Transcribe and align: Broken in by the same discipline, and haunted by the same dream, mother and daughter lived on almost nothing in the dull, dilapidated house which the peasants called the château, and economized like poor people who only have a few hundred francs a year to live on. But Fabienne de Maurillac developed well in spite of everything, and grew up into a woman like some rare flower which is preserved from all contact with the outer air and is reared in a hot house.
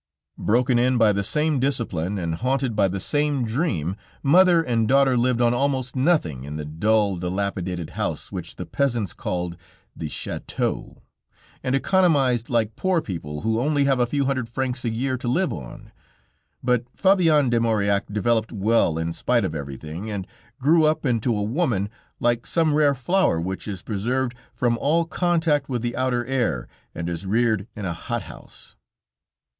Broken 0.39 0.79
in 0.79 0.97
by 0.97 1.13
the 1.13 1.21
same 1.23 1.59
discipline, 1.59 2.17
and 2.17 2.33
haunted 2.33 2.75
by 2.75 2.87
the 2.87 2.99
same 2.99 3.45
dream, 3.45 3.95
mother 4.23 4.63
and 4.63 4.87
daughter 4.87 5.15
lived 5.15 5.41
on 5.41 5.53
almost 5.53 5.95
nothing 5.95 6.43
in 6.43 6.55
the 6.55 6.65
dull, 6.65 7.17
dilapidated 7.17 7.91
house 7.91 8.31
which 8.31 8.55
the 8.55 8.65
peasants 8.65 9.13
called 9.13 9.57
the 9.95 10.09
château, 10.09 11.01
and 11.61 11.75
economized 11.75 12.49
like 12.49 12.75
poor 12.75 12.99
people 12.99 13.41
who 13.41 13.59
only 13.61 13.83
have 13.83 13.99
a 13.99 14.07
few 14.07 14.25
hundred 14.25 14.49
francs 14.49 14.83
a 14.83 14.89
year 14.89 15.17
to 15.17 15.27
live 15.27 15.53
on. 15.53 15.91
But 16.63 16.85
Fabienne 16.97 17.51
de 17.51 17.59
Maurillac 17.59 18.11
developed 18.11 18.51
well 18.51 18.97
in 18.97 19.13
spite 19.13 19.45
of 19.45 19.53
everything, 19.53 20.09
and 20.09 20.25
grew 20.59 20.83
up 20.83 21.05
into 21.05 21.37
a 21.37 21.43
woman 21.43 21.91
like 22.19 22.47
some 22.47 22.73
rare 22.73 22.95
flower 22.95 23.39
which 23.39 23.67
is 23.67 23.83
preserved 23.83 24.33
from 24.51 24.79
all 24.79 25.05
contact 25.05 25.69
with 25.69 25.83
the 25.83 25.95
outer 25.95 26.25
air 26.25 26.67
and 26.95 27.07
is 27.07 27.27
reared 27.27 27.67
in 27.75 27.85
a 27.85 27.93
hot 27.93 28.23
house. 28.23 28.75